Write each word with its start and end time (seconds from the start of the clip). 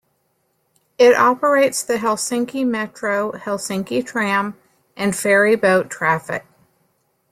It 0.97 1.15
operates 1.15 1.83
the 1.83 1.97
Helsinki 1.97 2.65
metro, 2.65 3.33
Helsinki 3.33 4.03
tram 4.03 4.57
and 4.97 5.15
ferry 5.15 5.55
boat 5.55 5.91
traffic. 5.91 6.43